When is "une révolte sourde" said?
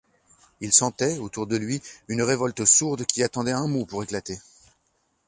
2.07-3.05